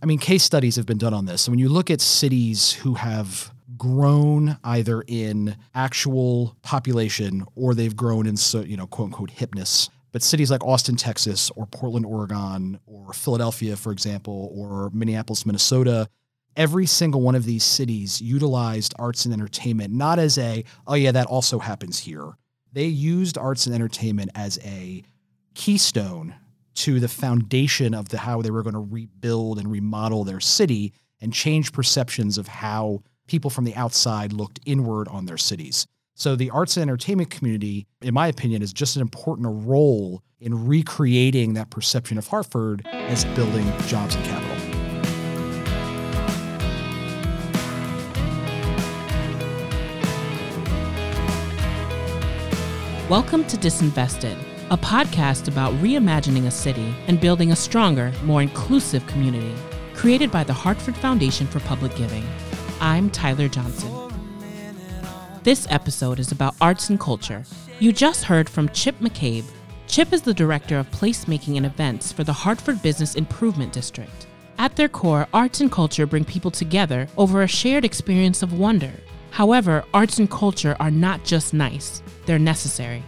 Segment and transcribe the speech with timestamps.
[0.00, 1.48] I mean, case studies have been done on this.
[1.48, 8.26] When you look at cities who have grown either in actual population or they've grown
[8.26, 12.78] in, so, you know, quote unquote hipness, but cities like Austin, Texas, or Portland, Oregon,
[12.86, 16.08] or Philadelphia, for example, or Minneapolis, Minnesota,
[16.56, 21.12] every single one of these cities utilized arts and entertainment not as a, oh, yeah,
[21.12, 22.36] that also happens here.
[22.72, 25.02] They used arts and entertainment as a
[25.54, 26.34] keystone
[26.78, 30.92] to the foundation of the how they were going to rebuild and remodel their city
[31.20, 35.88] and change perceptions of how people from the outside looked inward on their cities.
[36.14, 40.68] So the arts and entertainment community, in my opinion, is just as important role in
[40.68, 44.56] recreating that perception of Hartford as building jobs and capital.
[53.08, 54.36] Welcome to Disinvested,
[54.70, 59.54] a podcast about reimagining a city and building a stronger, more inclusive community.
[59.94, 62.22] Created by the Hartford Foundation for Public Giving.
[62.78, 63.90] I'm Tyler Johnson.
[65.42, 67.44] This episode is about arts and culture.
[67.80, 69.46] You just heard from Chip McCabe.
[69.86, 74.26] Chip is the Director of Placemaking and Events for the Hartford Business Improvement District.
[74.58, 78.92] At their core, arts and culture bring people together over a shared experience of wonder.
[79.30, 83.02] However, arts and culture are not just nice, they're necessary.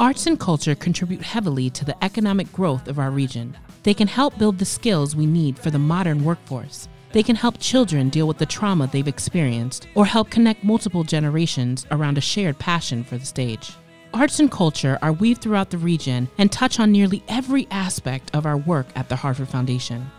[0.00, 3.56] Arts and culture contribute heavily to the economic growth of our region.
[3.84, 6.88] They can help build the skills we need for the modern workforce.
[7.12, 11.86] They can help children deal with the trauma they've experienced or help connect multiple generations
[11.92, 13.70] around a shared passion for the stage.
[14.12, 18.46] Arts and culture are weaved throughout the region and touch on nearly every aspect of
[18.46, 20.10] our work at the Hartford Foundation.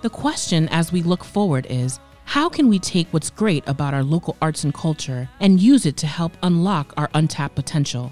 [0.00, 4.02] The question as we look forward is how can we take what's great about our
[4.02, 8.10] local arts and culture and use it to help unlock our untapped potential?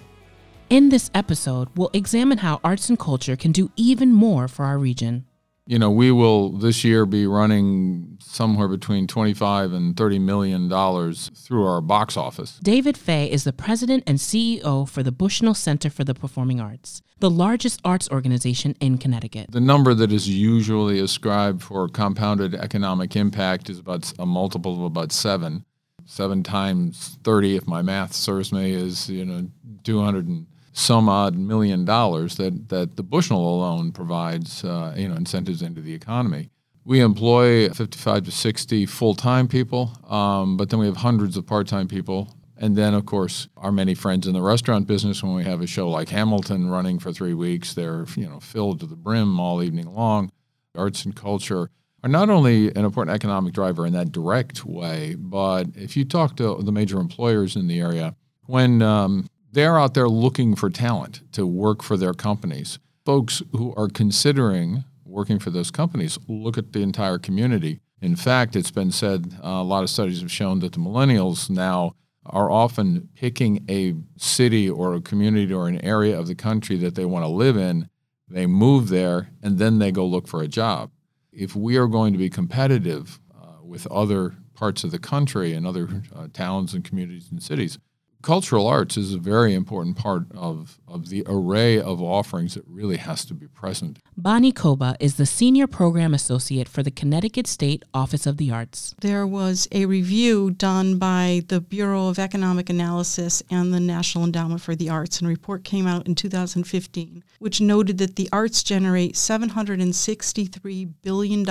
[0.69, 4.79] In this episode, we'll examine how arts and culture can do even more for our
[4.79, 5.25] region.
[5.65, 11.31] You know, we will this year be running somewhere between 25 and 30 million dollars
[11.37, 12.59] through our box office.
[12.65, 17.01] David Fay is the president and CEO for the Bushnell Center for the Performing Arts,
[17.21, 19.53] the largest arts organization in Connecticut.
[19.53, 24.83] The number that is usually ascribed for compounded economic impact is about a multiple of
[24.83, 25.65] about 7.
[26.07, 29.49] 7 times 30 if my math serves me is, you know,
[29.85, 30.47] 200 and
[30.77, 35.81] some odd million dollars that, that the Bushnell alone provides, uh, you know, incentives into
[35.81, 36.51] the economy.
[36.85, 41.89] We employ 55 to 60 full-time people, um, but then we have hundreds of part-time
[41.89, 42.37] people.
[42.59, 45.23] And then, of course, our many friends in the restaurant business.
[45.23, 48.81] When we have a show like Hamilton running for three weeks, they're you know filled
[48.81, 50.31] to the brim all evening long.
[50.75, 51.71] Arts and culture
[52.03, 56.37] are not only an important economic driver in that direct way, but if you talk
[56.37, 61.23] to the major employers in the area, when um, they're out there looking for talent
[61.33, 62.79] to work for their companies.
[63.07, 67.81] Folks who are considering working for those companies look at the entire community.
[68.03, 71.49] In fact, it's been said uh, a lot of studies have shown that the millennials
[71.49, 71.95] now
[72.27, 76.95] are often picking a city or a community or an area of the country that
[76.95, 77.89] they want to live in.
[78.29, 80.91] They move there and then they go look for a job.
[81.33, 85.67] If we are going to be competitive uh, with other parts of the country and
[85.67, 87.79] other uh, towns and communities and cities,
[88.27, 92.97] cultural arts is a very important part of, of the array of offerings that really
[92.97, 94.01] has to be present.
[94.17, 98.97] Bonnie Koba is the Senior Program Associate for the Connecticut State Office of the Arts.
[99.01, 104.61] There was a review done by the Bureau of Economic Analysis and the National Endowment
[104.61, 108.65] for the Arts, and a report came out in 2015, which noted that the arts
[108.65, 111.45] generate $763 billion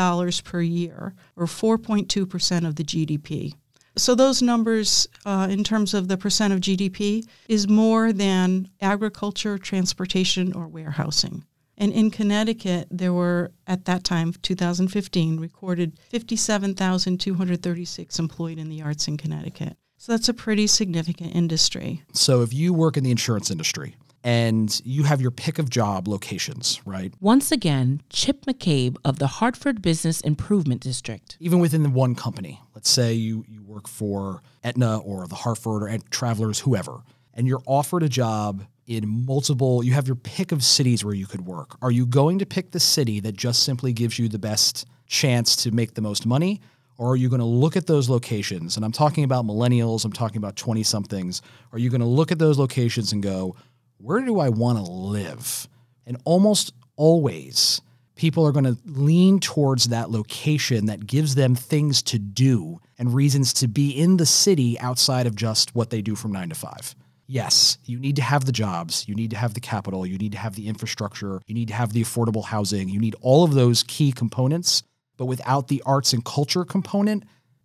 [0.44, 3.54] per year, or 4.2% of the GDP.
[3.98, 9.58] So those numbers, uh, in terms of the percent of GDP, is more than agriculture,
[9.58, 11.46] transportation, or warehousing.
[11.78, 19.08] And in Connecticut, there were, at that time, 2015, recorded 57,236 employed in the arts
[19.08, 19.78] in Connecticut.
[19.98, 22.04] So that's a pretty significant industry.
[22.14, 23.96] So if you work in the insurance industry,
[24.26, 27.14] and you have your pick of job locations, right?
[27.22, 31.38] Once again, Chip McCabe of the Hartford Business Improvement District.
[31.40, 35.84] Even within the one company, let's say you, you work for Aetna or the Hartford
[35.84, 37.04] or Travelers, whoever,
[37.36, 41.28] and you're offered a job in multiple, you have your pick of cities where you
[41.28, 41.78] could work.
[41.84, 45.56] Are you going to pick the city that just simply gives you the best chance
[45.58, 46.62] to make the most money?
[46.98, 48.76] Or are you going to look at those locations?
[48.76, 51.42] And I'm talking about millennials, I'm talking about 20 somethings.
[51.74, 53.56] Are you going to look at those locations and go,
[53.98, 55.68] where do I want to live?
[56.06, 57.82] And almost always,
[58.16, 63.14] people are going to lean towards that location that gives them things to do and
[63.14, 66.56] reasons to be in the city outside of just what they do from nine to
[66.56, 66.96] five.
[67.28, 70.34] Yes, you need to have the jobs, you need to have the capital, you need
[70.34, 73.56] to have the infrastructure, you need to have the affordable housing, you need all of
[73.56, 74.84] those key components.
[75.18, 77.24] But without the arts and culture component,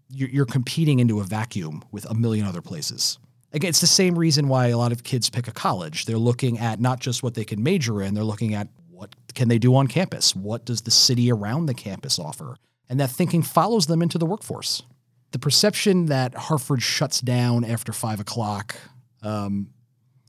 [0.09, 3.19] you're, competing into a vacuum with a million other places.
[3.53, 6.05] Again, it's the same reason why a lot of kids pick a college.
[6.05, 9.49] They're looking at not just what they can major in, they're looking at what can
[9.49, 10.37] they do on campus?
[10.37, 12.57] What does the city around the campus offer?
[12.89, 14.83] And that thinking follows them into the workforce.
[15.33, 18.77] The perception that Hartford shuts down after five o'clock,
[19.23, 19.71] um,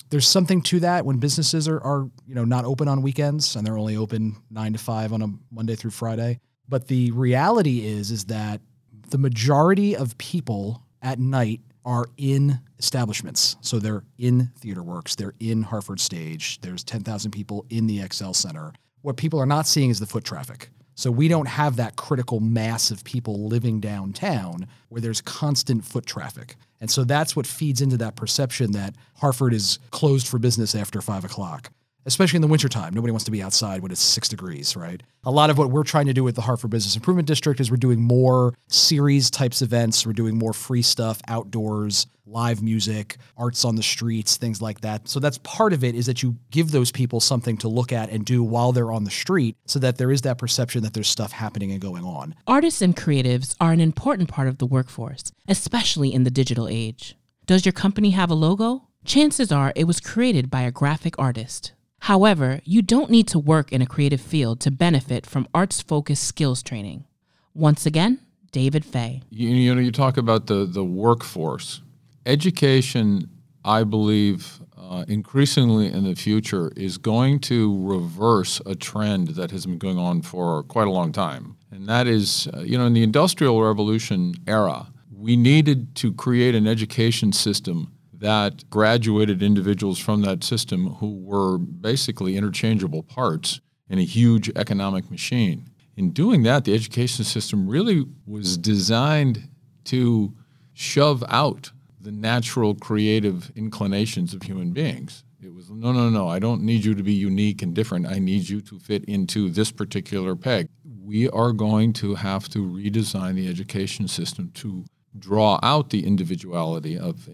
[0.09, 3.65] there's something to that when businesses are, are you know not open on weekends and
[3.65, 6.39] they're only open nine to five on a Monday through Friday.
[6.69, 8.61] But the reality is is that
[9.09, 13.55] the majority of people at night are in establishments.
[13.61, 18.33] So they're in Theater Works, they're in Hartford Stage, there's 10,000 people in the XL
[18.33, 18.73] Center.
[19.01, 20.69] What people are not seeing is the foot traffic.
[20.95, 26.05] So we don't have that critical mass of people living downtown where there's constant foot
[26.05, 26.55] traffic.
[26.79, 31.01] And so that's what feeds into that perception that Hartford is closed for business after
[31.01, 31.71] five o'clock
[32.05, 32.93] especially in the wintertime.
[32.93, 35.01] Nobody wants to be outside when it's six degrees, right?
[35.23, 37.69] A lot of what we're trying to do with the Hartford Business Improvement District is
[37.69, 40.05] we're doing more series types events.
[40.05, 45.07] We're doing more free stuff, outdoors, live music, arts on the streets, things like that.
[45.07, 48.09] So that's part of it is that you give those people something to look at
[48.09, 51.09] and do while they're on the street so that there is that perception that there's
[51.09, 52.35] stuff happening and going on.
[52.47, 57.15] Artists and creatives are an important part of the workforce, especially in the digital age.
[57.45, 58.87] Does your company have a logo?
[59.03, 61.73] Chances are it was created by a graphic artist.
[62.05, 66.23] However, you don't need to work in a creative field to benefit from arts focused
[66.23, 67.05] skills training.
[67.53, 68.19] Once again,
[68.51, 69.21] David Fay.
[69.29, 71.83] You, you, know, you talk about the, the workforce.
[72.25, 73.29] Education,
[73.63, 79.67] I believe, uh, increasingly in the future is going to reverse a trend that has
[79.67, 81.55] been going on for quite a long time.
[81.69, 86.55] And that is, uh, you know, in the Industrial Revolution era, we needed to create
[86.55, 93.97] an education system that graduated individuals from that system who were basically interchangeable parts in
[93.97, 95.71] a huge economic machine.
[95.97, 99.49] In doing that, the education system really was designed
[99.85, 100.33] to
[100.71, 105.23] shove out the natural creative inclinations of human beings.
[105.41, 108.05] It was no, no, no, I don't need you to be unique and different.
[108.05, 110.67] I need you to fit into this particular peg.
[111.03, 114.85] We are going to have to redesign the education system to
[115.17, 117.29] draw out the individuality of,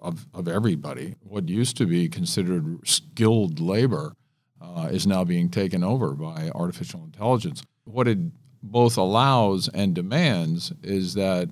[0.00, 1.14] of, of everybody.
[1.20, 4.14] What used to be considered skilled labor
[4.60, 7.62] uh, is now being taken over by artificial intelligence.
[7.84, 8.18] What it
[8.62, 11.48] both allows and demands is that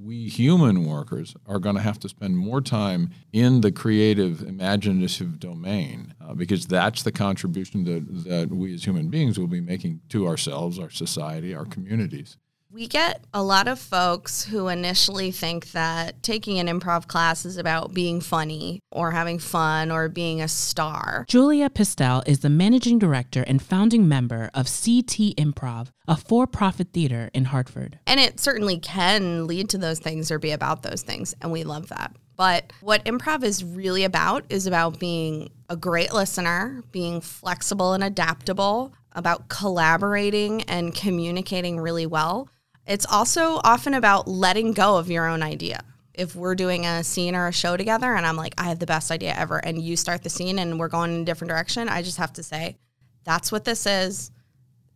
[0.00, 5.38] we human workers are going to have to spend more time in the creative, imaginative
[5.38, 10.00] domain uh, because that's the contribution that, that we as human beings will be making
[10.08, 12.38] to ourselves, our society, our communities.
[12.70, 17.56] We get a lot of folks who initially think that taking an improv class is
[17.56, 21.24] about being funny or having fun or being a star.
[21.28, 26.88] Julia Pistell is the managing director and founding member of CT Improv, a for profit
[26.92, 28.00] theater in Hartford.
[28.06, 31.34] And it certainly can lead to those things or be about those things.
[31.40, 32.14] And we love that.
[32.36, 38.04] But what improv is really about is about being a great listener, being flexible and
[38.04, 42.50] adaptable, about collaborating and communicating really well
[42.88, 45.84] it's also often about letting go of your own idea.
[46.14, 48.86] If we're doing a scene or a show together and I'm like, I have the
[48.86, 51.88] best idea ever, and you start the scene and we're going in a different direction,
[51.88, 52.76] I just have to say,
[53.22, 54.32] that's what this is.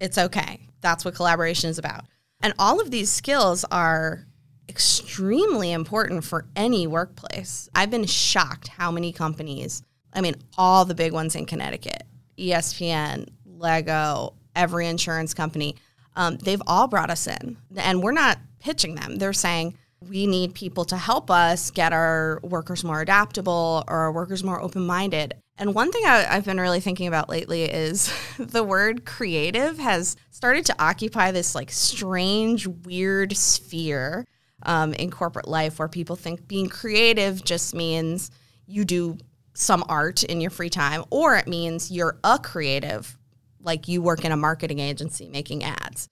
[0.01, 0.67] It's okay.
[0.81, 2.07] That's what collaboration is about.
[2.43, 4.27] And all of these skills are
[4.69, 7.69] extremely important for any workplace.
[7.75, 9.83] I've been shocked how many companies,
[10.13, 12.05] I mean, all the big ones in Connecticut,
[12.39, 15.77] ESPN, Lego, every insurance company,
[16.17, 19.17] um, they've all brought us in, and we're not pitching them.
[19.17, 19.77] They're saying
[20.09, 24.61] we need people to help us get our workers more adaptable or our workers more
[24.61, 25.35] open minded.
[25.59, 30.17] And one thing I, have been really thinking about lately is the word creative has
[30.31, 34.27] started to occupy this like strange, weird sphere
[34.65, 38.31] um, in corporate life where people think being creative just means
[38.67, 39.19] you do
[39.55, 43.19] some art in your free time, or it means you're a creative
[43.63, 46.09] like you work in a marketing agency making ads.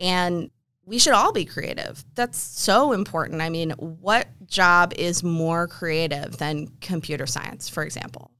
[0.00, 0.50] And
[0.84, 2.02] we should all be creative.
[2.14, 3.42] That's so important.
[3.42, 8.30] I mean, what job is more creative than computer science, for example?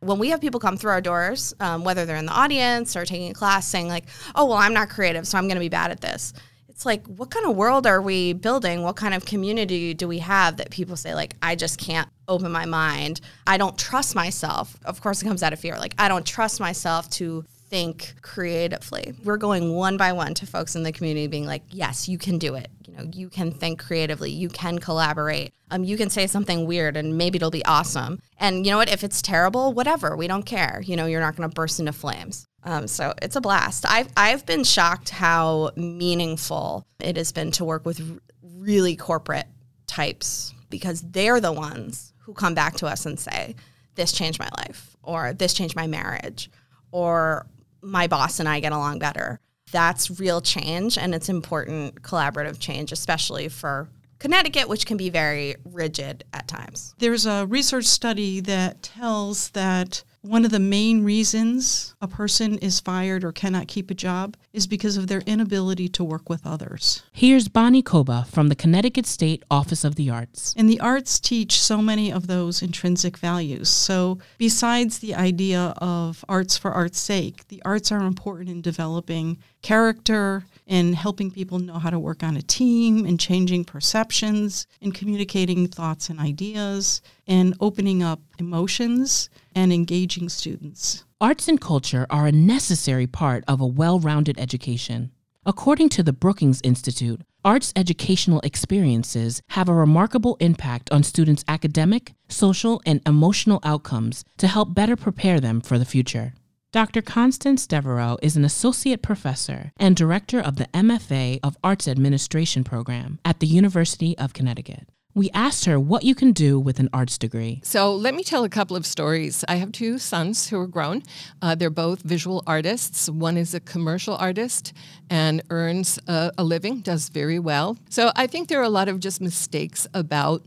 [0.00, 3.04] When we have people come through our doors, um, whether they're in the audience or
[3.04, 5.68] taking a class, saying, like, oh, well, I'm not creative, so I'm going to be
[5.68, 6.32] bad at this.
[6.68, 8.84] It's like, what kind of world are we building?
[8.84, 12.52] What kind of community do we have that people say, like, I just can't open
[12.52, 13.20] my mind?
[13.46, 14.76] I don't trust myself.
[14.84, 15.76] Of course, it comes out of fear.
[15.76, 19.14] Like, I don't trust myself to think creatively.
[19.24, 22.38] We're going one by one to folks in the community being like, yes, you can
[22.38, 22.68] do it.
[22.86, 25.52] You know, you can think creatively, you can collaborate.
[25.70, 28.20] Um, you can say something weird and maybe it'll be awesome.
[28.38, 28.90] And you know what?
[28.90, 30.80] If it's terrible, whatever, we don't care.
[30.84, 32.46] You know, you're not going to burst into flames.
[32.64, 33.84] Um, so it's a blast.
[33.88, 39.46] I've I've been shocked how meaningful it has been to work with really corporate
[39.86, 43.54] types because they're the ones who come back to us and say,
[43.94, 46.50] "This changed my life," or "This changed my marriage,"
[46.90, 47.46] or
[47.82, 52.90] "My boss and I get along better." That's real change, and it's important collaborative change,
[52.90, 56.94] especially for Connecticut, which can be very rigid at times.
[56.98, 62.80] There's a research study that tells that one of the main reasons a person is
[62.80, 67.02] fired or cannot keep a job is because of their inability to work with others.
[67.12, 70.54] Here's Bonnie Koba from the Connecticut State Office of the Arts.
[70.54, 73.70] And the arts teach so many of those intrinsic values.
[73.70, 79.38] So, besides the idea of arts for art's sake, the arts are important in developing
[79.62, 84.92] character, in helping people know how to work on a team, in changing perceptions, in
[84.92, 91.04] communicating thoughts and ideas, in opening up emotions and engaging students.
[91.20, 95.10] Arts and culture are a necessary part of a well rounded education.
[95.44, 102.12] According to the Brookings Institute, arts educational experiences have a remarkable impact on students' academic,
[102.28, 106.34] social, and emotional outcomes to help better prepare them for the future.
[106.70, 107.02] Dr.
[107.02, 113.18] Constance Devereaux is an associate professor and director of the MFA of Arts Administration program
[113.24, 114.86] at the University of Connecticut.
[115.18, 117.60] We asked her what you can do with an arts degree.
[117.64, 119.44] So let me tell a couple of stories.
[119.48, 121.02] I have two sons who are grown.
[121.42, 123.10] Uh, they're both visual artists.
[123.10, 124.72] One is a commercial artist
[125.10, 127.76] and earns a, a living, does very well.
[127.90, 130.44] So I think there are a lot of just mistakes about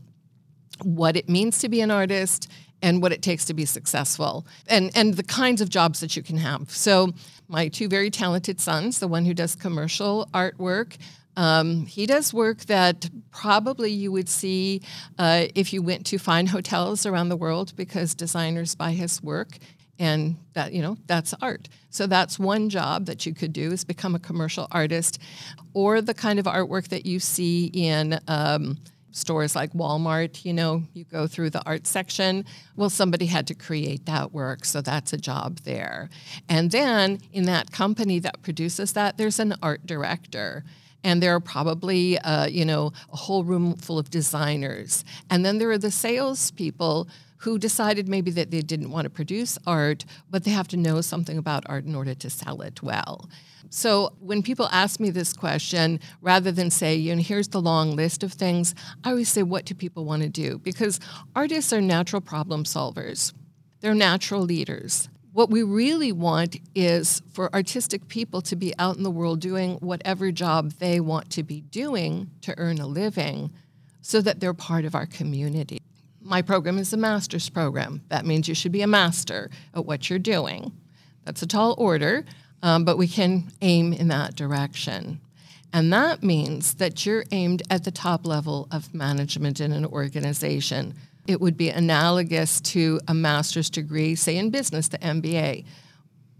[0.82, 2.50] what it means to be an artist
[2.80, 6.22] and what it takes to be successful and, and the kinds of jobs that you
[6.22, 6.70] can have.
[6.70, 7.12] So,
[7.46, 10.96] my two very talented sons, the one who does commercial artwork,
[11.36, 14.82] um, he does work that probably you would see
[15.18, 19.58] uh, if you went to fine hotels around the world because designers buy his work
[19.98, 23.84] and that you know that's art so that's one job that you could do is
[23.84, 25.18] become a commercial artist
[25.74, 28.78] or the kind of artwork that you see in um,
[29.12, 32.44] stores like Walmart, you know, you go through the art section.
[32.76, 36.10] Well, somebody had to create that work, so that's a job there.
[36.48, 40.64] And then in that company that produces that, there's an art director.
[41.04, 45.04] And there are probably, uh, you know, a whole room full of designers.
[45.30, 49.58] And then there are the salespeople who decided maybe that they didn't want to produce
[49.66, 53.28] art, but they have to know something about art in order to sell it well.
[53.68, 57.96] So when people ask me this question, rather than say, you know, here's the long
[57.96, 60.58] list of things, I always say, what do people want to do?
[60.58, 61.00] Because
[61.34, 63.32] artists are natural problem solvers.
[63.80, 65.08] They're natural leaders.
[65.32, 69.76] What we really want is for artistic people to be out in the world doing
[69.76, 73.50] whatever job they want to be doing to earn a living
[74.02, 75.80] so that they're part of our community.
[76.20, 78.02] My program is a master's program.
[78.08, 80.70] That means you should be a master at what you're doing.
[81.24, 82.26] That's a tall order,
[82.62, 85.18] um, but we can aim in that direction.
[85.72, 90.94] And that means that you're aimed at the top level of management in an organization.
[91.26, 95.64] It would be analogous to a master's degree, say in business, the MBA.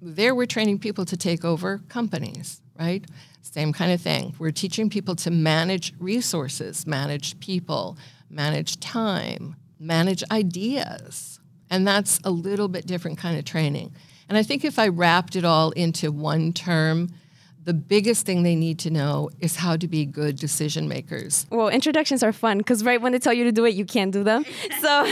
[0.00, 3.04] There, we're training people to take over companies, right?
[3.42, 4.34] Same kind of thing.
[4.38, 7.96] We're teaching people to manage resources, manage people,
[8.28, 11.38] manage time, manage ideas.
[11.70, 13.94] And that's a little bit different kind of training.
[14.28, 17.10] And I think if I wrapped it all into one term,
[17.64, 21.46] the biggest thing they need to know is how to be good decision makers.
[21.50, 24.12] Well, introductions are fun because right when they tell you to do it, you can't
[24.12, 24.44] do them.
[24.80, 25.06] so,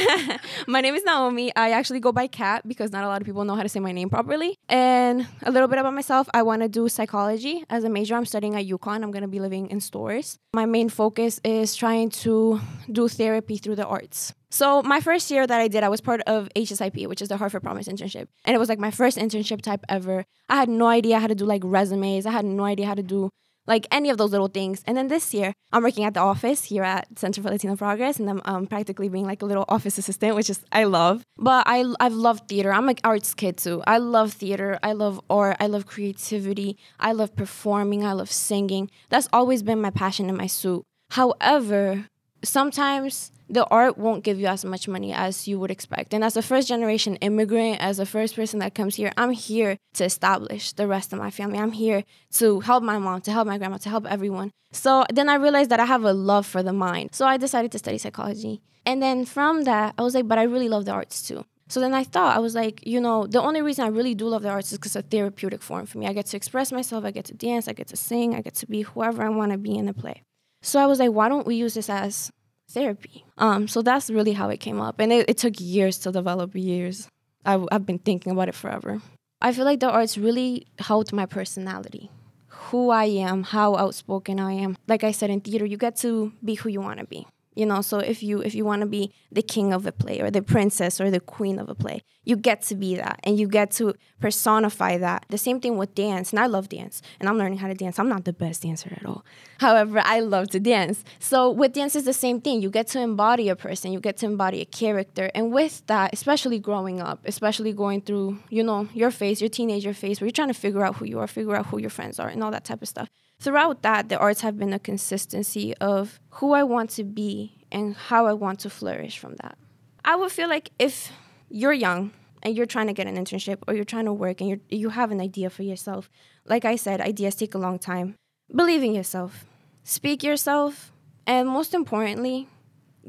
[0.66, 1.52] my name is Naomi.
[1.54, 3.80] I actually go by Kat because not a lot of people know how to say
[3.80, 4.57] my name properly.
[4.69, 8.14] And a little bit about myself I want to do psychology as a major.
[8.16, 9.02] I'm studying at UConn.
[9.02, 10.38] I'm going to be living in Storrs.
[10.52, 14.35] My main focus is trying to do therapy through the arts.
[14.50, 17.37] So my first year that I did, I was part of HSIP, which is the
[17.37, 18.26] Hartford Promise internship.
[18.45, 20.25] And it was like my first internship type ever.
[20.49, 22.26] I had no idea how to do like resumes.
[22.26, 23.30] I had no idea how to do
[23.66, 24.83] like any of those little things.
[24.87, 28.19] And then this year, I'm working at the office here at Center for Latino Progress,
[28.19, 31.23] and I'm um, practically being like a little office assistant, which is I love.
[31.38, 32.73] But I I've loved theater.
[32.73, 33.83] I'm an arts kid too.
[33.87, 34.80] I love theater.
[34.83, 35.57] I love art.
[35.61, 36.76] I love creativity.
[36.99, 38.04] I love performing.
[38.04, 38.90] I love singing.
[39.09, 40.83] That's always been my passion and my suit.
[41.11, 42.07] However,
[42.42, 46.14] sometimes the art won't give you as much money as you would expect.
[46.14, 49.76] And as a first generation immigrant, as a first person that comes here, I'm here
[49.95, 51.59] to establish the rest of my family.
[51.59, 52.04] I'm here
[52.35, 54.52] to help my mom, to help my grandma, to help everyone.
[54.73, 57.11] So then I realized that I have a love for the mind.
[57.12, 58.62] So I decided to study psychology.
[58.87, 61.45] And then from that, I was like, but I really love the arts too.
[61.69, 64.26] So then I thought, I was like, you know, the only reason I really do
[64.26, 66.09] love the arts is because it's a therapeutic form for me.
[66.09, 68.54] I get to express myself, I get to dance, I get to sing, I get
[68.57, 70.23] to be whoever I want to be in a play.
[70.62, 72.33] So I was like, why don't we use this as
[72.71, 73.25] therapy?
[73.39, 75.00] Um, so that's really how it came up.
[75.00, 77.09] And it, it took years to develop, years.
[77.45, 79.00] I, I've been thinking about it forever.
[79.41, 82.11] I feel like the arts really helped my personality,
[82.49, 84.77] who I am, how outspoken I am.
[84.87, 87.67] Like I said in theater, you get to be who you want to be you
[87.67, 90.31] know so if you if you want to be the king of a play or
[90.31, 93.49] the princess or the queen of a play you get to be that and you
[93.49, 95.26] get to personify that.
[95.28, 97.99] The same thing with dance and i love dance and i'm learning how to dance.
[97.99, 99.25] I'm not the best dancer at all.
[99.58, 101.04] However i love to dance.
[101.18, 102.62] So with dance is the same thing.
[102.62, 105.30] You get to embody a person you get to embody a character.
[105.34, 109.92] And with that especially growing up especially going through you know your phase your teenager
[109.92, 112.20] phase where you're trying to figure out who you are figure out who your friends
[112.20, 113.08] are and all that type of stuff.
[113.40, 117.94] Throughout that, the arts have been a consistency of who I want to be and
[117.94, 119.56] how I want to flourish from that.
[120.04, 121.10] I would feel like if
[121.49, 124.50] you're young and you're trying to get an internship or you're trying to work and
[124.50, 126.11] you you have an idea for yourself,
[126.47, 128.14] like I said, ideas take a long time.
[128.54, 129.44] Believe in yourself,
[129.85, 130.92] speak yourself,
[131.26, 132.49] and most importantly,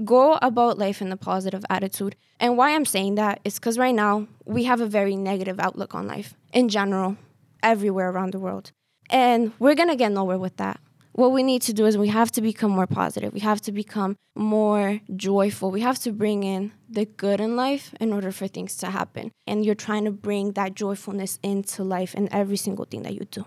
[0.05, 2.15] go about life in a positive attitude.
[2.39, 5.95] And why I'm saying that is because right now we have a very negative outlook
[5.95, 7.17] on life in general,
[7.63, 8.71] everywhere around the world.
[9.09, 10.79] And we're going to get nowhere with that.
[11.13, 13.34] What we need to do is we have to become more positive.
[13.34, 15.70] We have to become more joyful.
[15.70, 19.32] We have to bring in the good in life in order for things to happen.
[19.46, 23.25] And you're trying to bring that joyfulness into life in every single thing that you
[23.30, 23.46] do.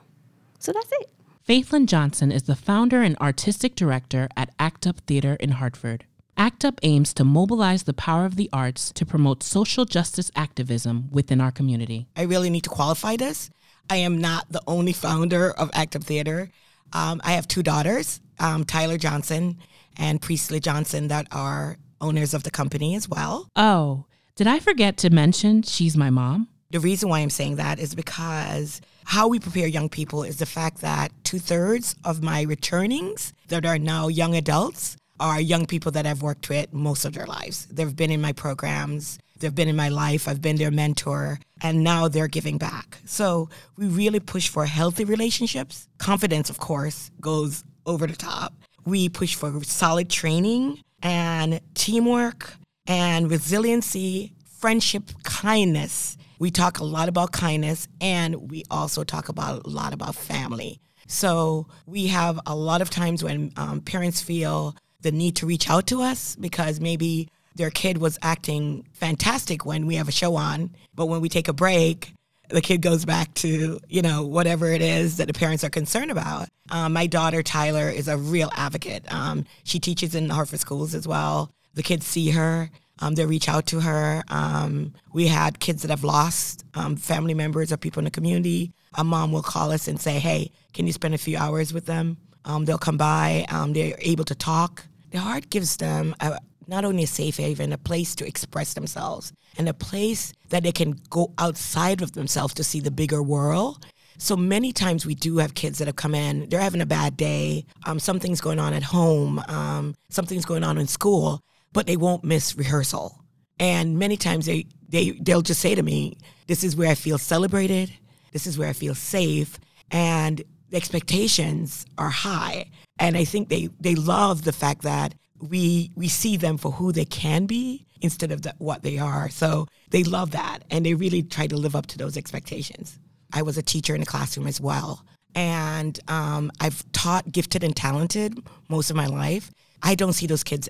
[0.59, 1.11] So that's it.
[1.47, 6.05] Faithlyn Johnson is the founder and artistic director at ACT UP Theater in Hartford.
[6.37, 11.09] ACT UP aims to mobilize the power of the arts to promote social justice activism
[11.11, 12.09] within our community.
[12.17, 13.51] I really need to qualify this
[13.91, 16.51] I am not the only founder of ACT UP Theater.
[16.95, 19.59] Um, I have two daughters, um, Tyler Johnson
[19.97, 23.49] and Priestley Johnson, that are owners of the company as well.
[23.57, 26.49] Oh, did I forget to mention she's my mom?
[26.71, 30.47] The reason why I'm saying that is because how we prepare young people is the
[30.47, 35.93] fact that two thirds of my returnings that are now young adults are young people
[35.93, 37.67] that I've worked with most of their lives.
[37.67, 40.29] They've been in my programs They've been in my life.
[40.29, 42.99] I've been their mentor, and now they're giving back.
[43.05, 45.89] So we really push for healthy relationships.
[45.99, 48.55] Confidence, of course, goes over the top.
[48.85, 52.55] We push for solid training and teamwork
[52.87, 56.17] and resiliency, friendship, kindness.
[56.39, 60.81] We talk a lot about kindness, and we also talk about a lot about family.
[61.07, 65.69] So we have a lot of times when um, parents feel the need to reach
[65.69, 70.37] out to us because maybe their kid was acting fantastic when we have a show
[70.37, 72.13] on, but when we take a break,
[72.49, 76.11] the kid goes back to you know whatever it is that the parents are concerned
[76.11, 76.49] about.
[76.71, 79.05] Um, my daughter Tyler is a real advocate.
[79.13, 81.51] Um, she teaches in the Hartford schools as well.
[81.75, 82.71] The kids see her.
[83.01, 84.23] Um, they reach out to her.
[84.29, 88.73] Um, we had kids that have lost um, family members or people in the community.
[88.95, 91.87] A mom will call us and say, "Hey, can you spend a few hours with
[91.87, 93.47] them?" Um, they'll come by.
[93.71, 94.85] they're able to talk.
[95.11, 99.33] The art gives them a, not only a safe haven, a place to express themselves,
[99.57, 103.85] and a place that they can go outside of themselves to see the bigger world.
[104.19, 107.17] So many times we do have kids that have come in, they're having a bad
[107.17, 111.41] day, um, something's going on at home, um, something's going on in school,
[111.73, 113.25] but they won't miss rehearsal.
[113.59, 117.19] And many times they, they, they'll just say to me, This is where I feel
[117.19, 117.93] celebrated,
[118.33, 119.59] this is where I feel safe,
[119.91, 122.71] and the expectations are high.
[122.99, 125.15] And I think they, they love the fact that
[125.49, 129.29] we we see them for who they can be instead of the, what they are.
[129.31, 132.99] So they love that, and they really try to live up to those expectations.
[133.33, 135.05] I was a teacher in a classroom as well,
[135.35, 139.51] and um, I've taught gifted and talented most of my life.
[139.83, 140.69] I don't see those kids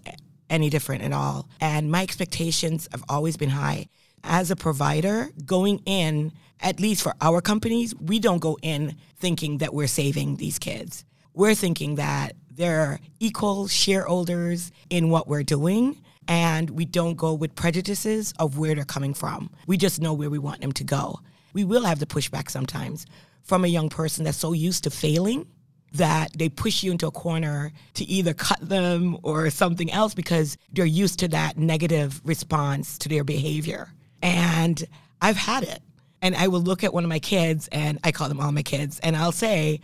[0.51, 3.89] any different at all, and my expectations have always been high.
[4.23, 9.59] As a provider, going in, at least for our companies, we don't go in thinking
[9.59, 11.05] that we're saving these kids.
[11.35, 16.01] We're thinking that they're equal shareholders in what we're doing.
[16.27, 19.51] And we don't go with prejudices of where they're coming from.
[19.67, 21.21] We just know where we want them to go.
[21.53, 23.07] We will have the pushback sometimes
[23.43, 25.47] from a young person that's so used to failing
[25.93, 30.57] that they push you into a corner to either cut them or something else because
[30.73, 33.93] they're used to that negative response to their behavior.
[34.23, 34.83] And
[35.21, 35.81] I've had it.
[36.23, 38.63] And I will look at one of my kids, and I call them all my
[38.63, 39.81] kids, and I'll say,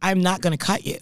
[0.00, 0.98] I'm not going to cut you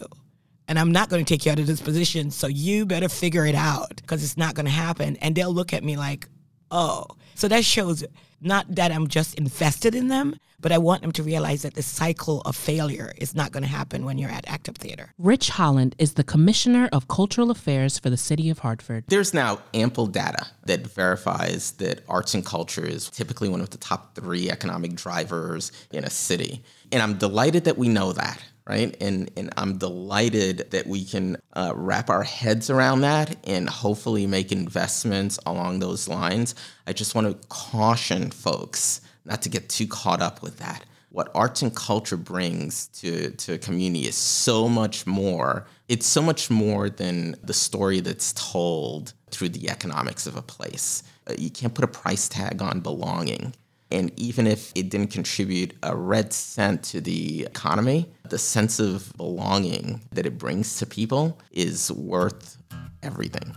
[0.73, 2.31] and I'm not going to take you out of this position.
[2.31, 5.17] So you better figure it out because it's not going to happen.
[5.17, 6.27] And they'll look at me like,
[6.71, 7.05] oh.
[7.35, 8.03] So that shows
[8.41, 11.83] not that I'm just invested in them, but I want them to realize that the
[11.83, 15.13] cycle of failure is not going to happen when you're at ACT UP Theater.
[15.19, 19.03] Rich Holland is the Commissioner of Cultural Affairs for the City of Hartford.
[19.09, 23.77] There's now ample data that verifies that arts and culture is typically one of the
[23.77, 26.63] top three economic drivers in a city.
[26.91, 28.95] And I'm delighted that we know that right?
[29.01, 34.27] And and I'm delighted that we can uh, wrap our heads around that and hopefully
[34.27, 36.55] make investments along those lines.
[36.87, 40.85] I just want to caution folks not to get too caught up with that.
[41.09, 45.67] What arts and culture brings to, to a community is so much more.
[45.87, 51.03] It's so much more than the story that's told through the economics of a place.
[51.27, 53.53] Uh, you can't put a price tag on belonging.
[53.93, 59.13] And even if it didn't contribute a red cent to the economy, the sense of
[59.17, 62.57] belonging that it brings to people is worth
[63.03, 63.55] everything.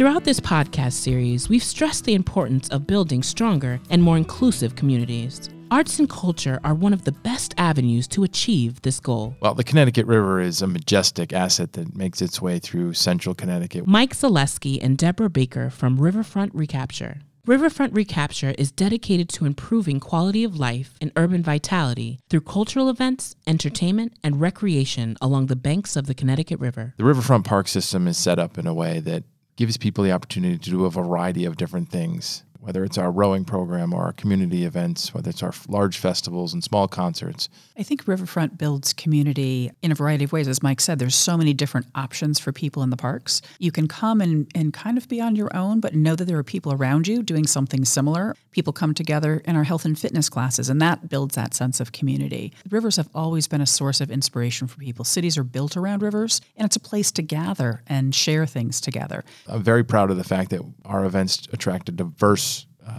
[0.00, 5.50] Throughout this podcast series, we've stressed the importance of building stronger and more inclusive communities.
[5.70, 9.36] Arts and culture are one of the best avenues to achieve this goal.
[9.40, 13.86] Well, the Connecticut River is a majestic asset that makes its way through central Connecticut.
[13.86, 17.18] Mike Zaleski and Deborah Baker from Riverfront Recapture.
[17.44, 23.36] Riverfront Recapture is dedicated to improving quality of life and urban vitality through cultural events,
[23.46, 26.94] entertainment, and recreation along the banks of the Connecticut River.
[26.96, 29.24] The Riverfront Park system is set up in a way that
[29.60, 33.44] gives people the opportunity to do a variety of different things whether it's our rowing
[33.44, 37.48] program or our community events, whether it's our large festivals and small concerts.
[37.78, 40.46] I think Riverfront builds community in a variety of ways.
[40.46, 43.40] As Mike said, there's so many different options for people in the parks.
[43.58, 46.38] You can come and, and kind of be on your own, but know that there
[46.38, 48.36] are people around you doing something similar.
[48.50, 51.92] People come together in our health and fitness classes, and that builds that sense of
[51.92, 52.52] community.
[52.68, 55.04] Rivers have always been a source of inspiration for people.
[55.04, 59.24] Cities are built around rivers, and it's a place to gather and share things together.
[59.46, 62.49] I'm very proud of the fact that our events attract a diverse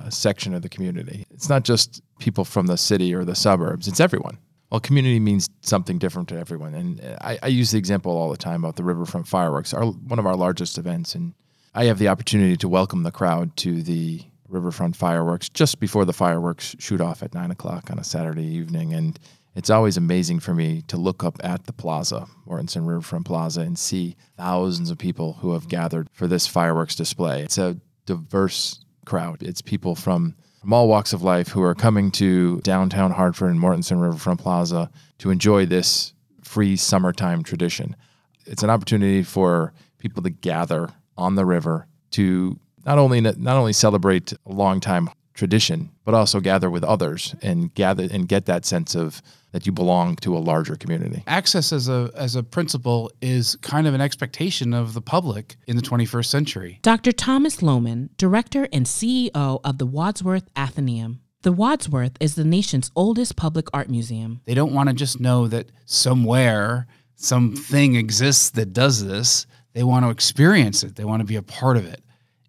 [0.05, 1.25] uh, section of the community.
[1.31, 4.37] It's not just people from the city or the suburbs, it's everyone.
[4.71, 6.73] Well, community means something different to everyone.
[6.73, 10.17] And I, I use the example all the time about the Riverfront Fireworks, our, one
[10.17, 11.13] of our largest events.
[11.13, 11.33] And
[11.75, 16.13] I have the opportunity to welcome the crowd to the Riverfront Fireworks just before the
[16.13, 18.93] fireworks shoot off at nine o'clock on a Saturday evening.
[18.93, 19.19] And
[19.55, 23.77] it's always amazing for me to look up at the plaza, Mortensen Riverfront Plaza, and
[23.77, 27.43] see thousands of people who have gathered for this fireworks display.
[27.43, 29.43] It's a diverse crowd.
[29.43, 33.59] It's people from, from all walks of life who are coming to downtown Hartford and
[33.59, 37.97] Mortensen Riverfront Plaza to enjoy this free summertime tradition.
[38.45, 43.73] It's an opportunity for people to gather on the river to not only not only
[43.73, 48.65] celebrate a long time tradition, but also gather with others and gather and get that
[48.65, 51.23] sense of that you belong to a larger community.
[51.27, 55.75] Access as a as a principle is kind of an expectation of the public in
[55.75, 56.79] the 21st century.
[56.81, 57.11] Dr.
[57.11, 61.19] Thomas Loughman, director and CEO of the Wadsworth Atheneum.
[61.43, 64.41] The Wadsworth is the nation's oldest public art museum.
[64.45, 69.47] They don't want to just know that somewhere something exists that does this.
[69.73, 70.95] They want to experience it.
[70.95, 72.03] They want to be a part of it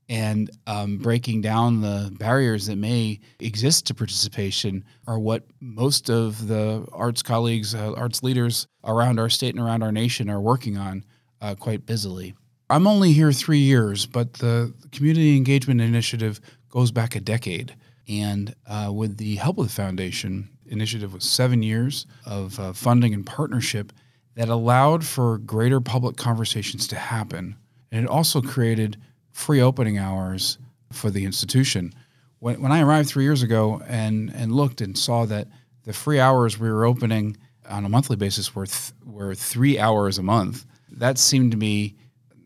[0.08, 6.48] and um, breaking down the barriers that may exist to participation are what most of
[6.48, 10.76] the arts colleagues, uh, arts leaders around our state and around our nation are working
[10.76, 11.04] on
[11.40, 12.34] uh, quite busily.
[12.68, 17.76] I'm only here three years, but the Community Engagement Initiative goes back a decade.
[18.08, 23.14] And uh, with the help of the foundation, initiative was seven years of uh, funding
[23.14, 23.92] and partnership
[24.34, 27.56] that allowed for greater public conversations to happen.
[27.90, 28.96] And it also created
[29.32, 30.58] free opening hours
[30.92, 31.92] for the institution.
[32.38, 35.48] When, when I arrived three years ago and, and looked and saw that
[35.84, 37.36] the free hours we were opening
[37.68, 41.96] on a monthly basis were, th- were three hours a month, that seemed to me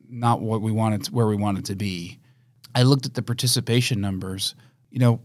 [0.08, 2.18] not what we wanted, where we wanted to be.
[2.74, 4.54] I looked at the participation numbers.
[4.90, 5.20] You know,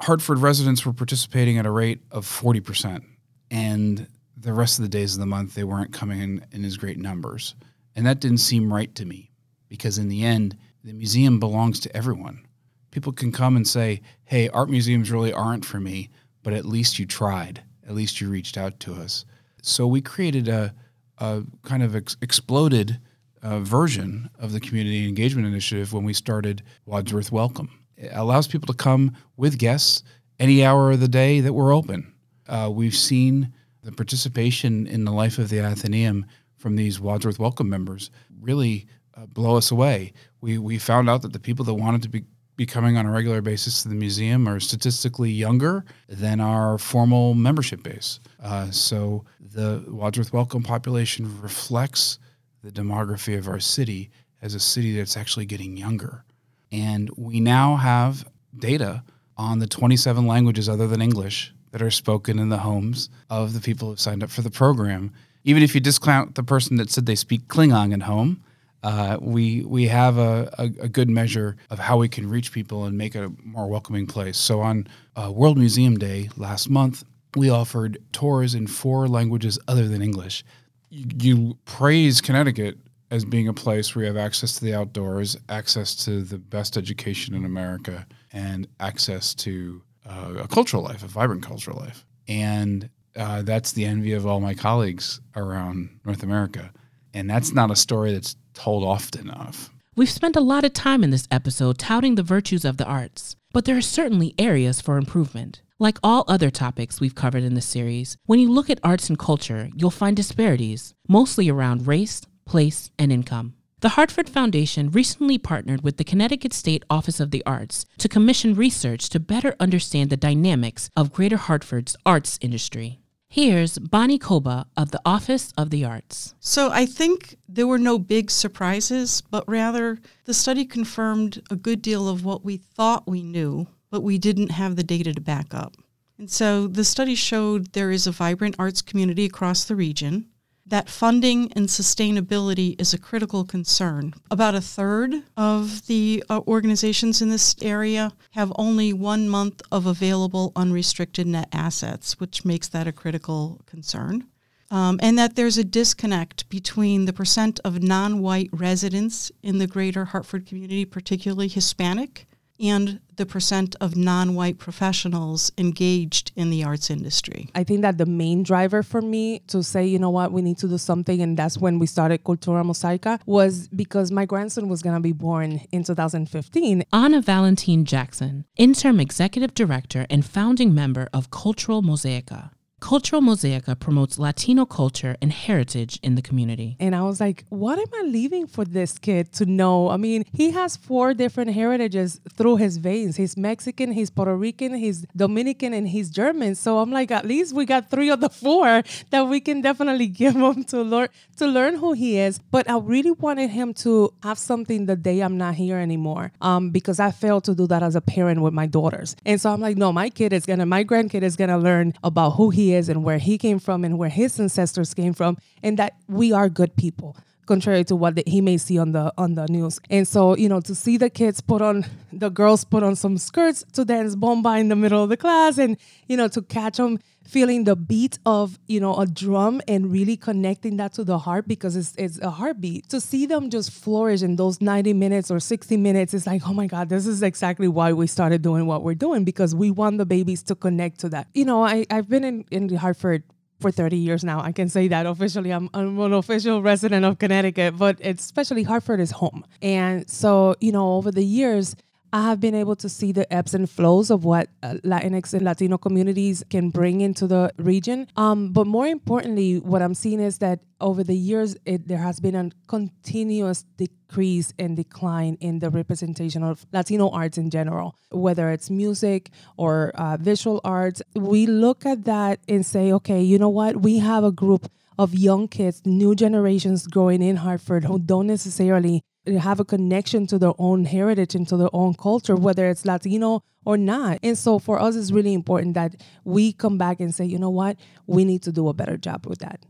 [0.00, 3.02] Hartford residents were participating at a rate of 40%.
[3.50, 6.76] And the rest of the days of the month, they weren't coming in, in as
[6.76, 7.54] great numbers.
[7.94, 9.30] And that didn't seem right to me
[9.68, 12.46] because, in the end, the museum belongs to everyone.
[12.92, 16.10] People can come and say, hey, art museums really aren't for me,
[16.44, 17.60] but at least you tried.
[17.84, 19.24] At least you reached out to us.
[19.62, 20.72] So we created a,
[21.18, 23.00] a kind of ex- exploded
[23.42, 27.68] uh, version of the Community Engagement Initiative when we started Wadsworth Welcome.
[27.96, 30.04] It allows people to come with guests
[30.38, 32.12] any hour of the day that we're open.
[32.46, 37.68] Uh, we've seen the participation in the life of the Atheneum from these Wadsworth Welcome
[37.68, 40.12] members really uh, blow us away.
[40.46, 42.22] We we found out that the people that wanted to be
[42.54, 47.34] be coming on a regular basis to the museum are statistically younger than our formal
[47.34, 48.20] membership base.
[48.40, 52.20] Uh, so the Wadsworth Welcome population reflects
[52.62, 54.08] the demography of our city
[54.40, 56.24] as a city that's actually getting younger.
[56.70, 58.24] And we now have
[58.56, 59.02] data
[59.36, 63.60] on the 27 languages other than English that are spoken in the homes of the
[63.60, 65.12] people who signed up for the program
[65.46, 68.42] even if you discount the person that said they speak Klingon at home,
[68.82, 72.84] uh, we we have a, a, a, good measure of how we can reach people
[72.84, 74.36] and make it a more welcoming place.
[74.36, 74.86] So on
[75.16, 77.02] uh, World Museum Day last month,
[77.34, 80.44] we offered tours in four languages other than English.
[80.90, 82.78] You, you praise Connecticut
[83.10, 86.76] as being a place where you have access to the outdoors, access to the best
[86.76, 92.04] education in America, and access to uh, a cultural life, a vibrant cultural life.
[92.28, 96.72] And uh, that's the envy of all my colleagues around North America.
[97.16, 99.70] And that's not a story that's told often enough.
[99.96, 103.36] We've spent a lot of time in this episode touting the virtues of the arts,
[103.54, 105.62] but there are certainly areas for improvement.
[105.78, 109.18] Like all other topics we've covered in this series, when you look at arts and
[109.18, 113.54] culture, you'll find disparities, mostly around race, place, and income.
[113.80, 118.54] The Hartford Foundation recently partnered with the Connecticut State Office of the Arts to commission
[118.54, 123.00] research to better understand the dynamics of Greater Hartford's arts industry.
[123.28, 126.34] Here's Bonnie Koba of the Office of the Arts.
[126.40, 131.82] So I think there were no big surprises, but rather the study confirmed a good
[131.82, 135.52] deal of what we thought we knew, but we didn't have the data to back
[135.52, 135.74] up.
[136.18, 140.28] And so the study showed there is a vibrant arts community across the region
[140.66, 144.12] that funding and sustainability is a critical concern.
[144.30, 149.86] About a third of the uh, organizations in this area have only one month of
[149.86, 154.26] available unrestricted net assets, which makes that a critical concern.
[154.68, 159.68] Um, and that there's a disconnect between the percent of non white residents in the
[159.68, 162.26] greater Hartford community, particularly Hispanic,
[162.60, 167.50] and the percent of non white professionals engaged in the arts industry.
[167.54, 170.58] I think that the main driver for me to say, you know what, we need
[170.58, 174.82] to do something, and that's when we started Cultura Mosaica, was because my grandson was
[174.82, 176.84] going to be born in 2015.
[176.92, 182.50] Anna Valentine Jackson, interim executive director and founding member of Cultural Mosaica.
[182.86, 186.76] Cultural Mosaica promotes Latino culture and heritage in the community.
[186.78, 189.88] And I was like, what am I leaving for this kid to know?
[189.88, 193.16] I mean, he has four different heritages through his veins.
[193.16, 196.54] He's Mexican, he's Puerto Rican, he's Dominican, and he's German.
[196.54, 200.06] So I'm like, at least we got three of the four that we can definitely
[200.22, 202.38] give him to learn to learn who he is.
[202.52, 206.30] But I really wanted him to have something the day I'm not here anymore.
[206.40, 209.16] Um, because I failed to do that as a parent with my daughters.
[209.26, 212.30] And so I'm like, no, my kid is gonna, my grandkid is gonna learn about
[212.36, 215.78] who he is and where he came from and where his ancestors came from, and
[215.78, 219.46] that we are good people contrary to what he may see on the on the
[219.46, 219.80] news.
[219.88, 223.16] And so, you know, to see the kids put on the girls put on some
[223.16, 225.76] skirts to dance bomba in the middle of the class, and
[226.08, 230.16] you know, to catch them feeling the beat of you know a drum and really
[230.16, 232.88] connecting that to the heart because it's it's a heartbeat.
[232.90, 236.52] To see them just flourish in those 90 minutes or 60 minutes, it's like, oh
[236.52, 239.98] my God, this is exactly why we started doing what we're doing because we want
[239.98, 241.28] the babies to connect to that.
[241.34, 243.22] You know, I, I've been in, in Hartford
[243.60, 244.40] for 30 years now.
[244.40, 245.50] I can say that officially.
[245.50, 249.44] I'm, I'm, an official resident of Connecticut, but especially Hartford is home.
[249.62, 251.74] And so, you know, over the years,
[252.16, 255.42] I have been able to see the ebbs and flows of what uh, Latinx and
[255.42, 258.08] Latino communities can bring into the region.
[258.16, 262.18] Um, but more importantly, what I'm seeing is that over the years, it, there has
[262.18, 268.48] been a continuous decrease and decline in the representation of Latino arts in general, whether
[268.48, 271.02] it's music or uh, visual arts.
[271.14, 273.82] We look at that and say, okay, you know what?
[273.82, 279.02] We have a group of young kids, new generations growing in Hartford who don't necessarily
[279.26, 283.42] have a connection to their own heritage and to their own culture, whether it's Latino
[283.64, 284.18] or not.
[284.22, 287.50] And so for us, it's really important that we come back and say, you know
[287.50, 289.64] what, we need to do a better job with that.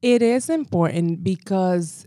[0.00, 2.06] It is important because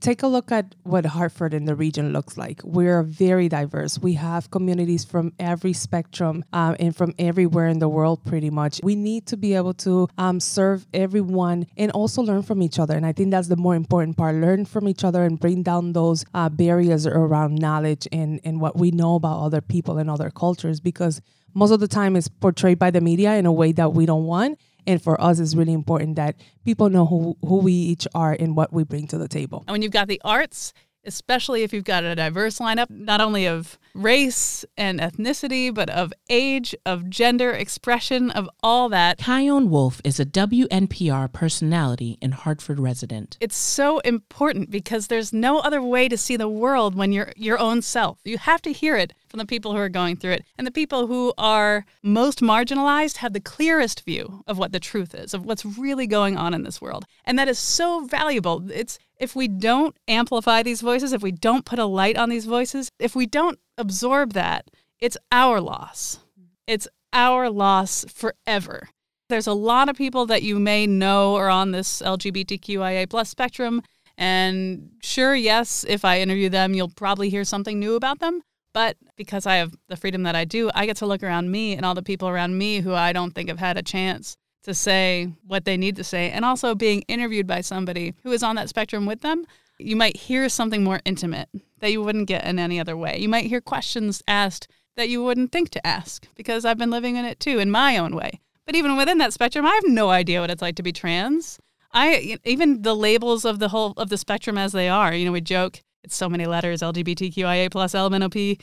[0.00, 2.60] take a look at what Hartford and the region looks like.
[2.64, 3.98] We're very diverse.
[3.98, 8.80] We have communities from every spectrum um, and from everywhere in the world, pretty much.
[8.82, 12.96] We need to be able to um, serve everyone and also learn from each other.
[12.96, 15.92] And I think that's the more important part learn from each other and bring down
[15.92, 20.30] those uh, barriers around knowledge and, and what we know about other people and other
[20.30, 21.20] cultures because
[21.54, 24.24] most of the time it's portrayed by the media in a way that we don't
[24.24, 28.34] want and for us, it's really important that people know who, who we each are
[28.40, 29.62] and what we bring to the table.
[29.68, 30.72] And when you've got the arts,
[31.04, 36.12] especially if you've got a diverse lineup, not only of race and ethnicity, but of
[36.28, 39.18] age, of gender, expression, of all that.
[39.18, 43.36] Kyone Wolf is a WNPR personality and Hartford resident.
[43.40, 47.58] It's so important because there's no other way to see the world when you're your
[47.58, 48.18] own self.
[48.24, 50.44] You have to hear it from the people who are going through it.
[50.56, 55.14] And the people who are most marginalized have the clearest view of what the truth
[55.14, 57.04] is, of what's really going on in this world.
[57.24, 58.70] And that is so valuable.
[58.70, 62.46] It's if we don't amplify these voices, if we don't put a light on these
[62.46, 66.20] voices, if we don't absorb that, it's our loss.
[66.66, 68.88] It's our loss forever.
[69.28, 73.82] There's a lot of people that you may know are on this LGBTQIA plus spectrum.
[74.16, 78.42] And sure, yes, if I interview them, you'll probably hear something new about them.
[78.72, 81.74] But because I have the freedom that I do, I get to look around me
[81.74, 84.74] and all the people around me who I don't think have had a chance to
[84.74, 86.30] say what they need to say.
[86.30, 89.44] And also being interviewed by somebody who is on that spectrum with them,
[89.78, 91.48] you might hear something more intimate
[91.80, 93.18] that you wouldn't get in any other way.
[93.18, 97.16] You might hear questions asked that you wouldn't think to ask because I've been living
[97.16, 98.40] in it too in my own way.
[98.66, 101.58] But even within that spectrum, I have no idea what it's like to be trans.
[101.92, 105.14] I even the labels of the whole of the spectrum as they are.
[105.14, 108.60] You know, we joke it's so many letters LGBTQIA plus LMNOP.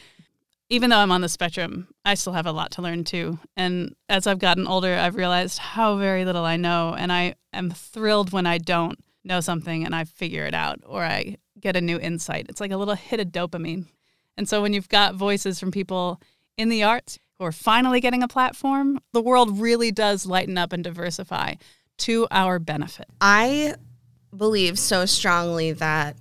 [0.69, 3.39] Even though I'm on the spectrum, I still have a lot to learn too.
[3.55, 7.69] And as I've gotten older, I've realized how very little I know, and I am
[7.69, 11.81] thrilled when I don't know something and I figure it out or I get a
[11.81, 12.47] new insight.
[12.49, 13.85] It's like a little hit of dopamine.
[14.37, 16.21] And so when you've got voices from people
[16.57, 20.73] in the arts who are finally getting a platform, the world really does lighten up
[20.73, 21.55] and diversify
[21.97, 23.07] to our benefit.
[23.21, 23.75] I
[24.35, 26.17] believe so strongly that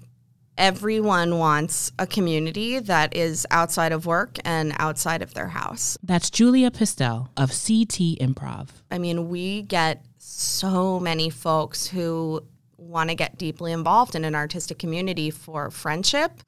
[0.57, 5.99] everyone wants a community that is outside of work and outside of their house.
[6.03, 8.69] That's Julia Pistell of CT Improv.
[8.91, 12.45] I mean, we get so many folks who
[12.77, 16.41] want to get deeply involved in an artistic community for friendship,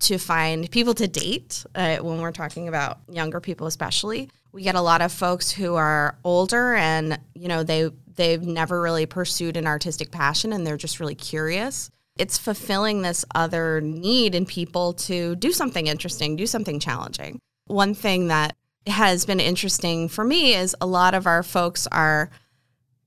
[0.00, 4.28] to find people to date uh, when we're talking about younger people, especially.
[4.52, 8.80] We get a lot of folks who are older and, you know, they they've never
[8.80, 14.34] really pursued an artistic passion and they're just really curious it's fulfilling this other need
[14.34, 17.40] in people to do something interesting, do something challenging.
[17.66, 18.54] One thing that
[18.86, 22.30] has been interesting for me is a lot of our folks are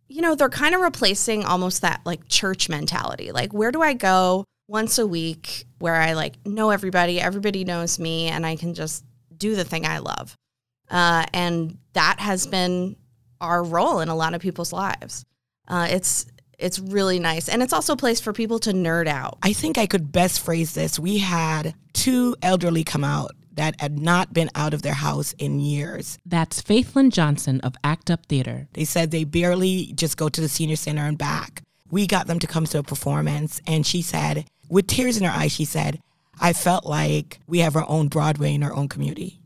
[0.10, 3.32] you know, they're kind of replacing almost that like church mentality.
[3.32, 8.00] Like where do I go once a week where I like know everybody, everybody knows
[8.00, 9.04] me and I can just
[9.36, 10.36] do the thing I love.
[10.90, 12.96] Uh, and that has been
[13.42, 15.26] our role in a lot of people's lives.
[15.68, 16.26] Uh, it's
[16.58, 17.50] it's really nice.
[17.50, 19.38] And it's also a place for people to nerd out.
[19.44, 21.00] I think I could best phrase this.
[21.00, 25.60] We had two elderly come out that had not been out of their house in
[25.60, 26.18] years.
[26.26, 28.68] That's Faithlyn Johnson of Act Up Theater.
[28.74, 31.64] They said they barely just go to the senior center and back.
[31.90, 35.32] We got them to come to a performance, and she said, with tears in her
[35.32, 36.00] eyes, she said,
[36.40, 39.40] I felt like we have our own Broadway in our own community.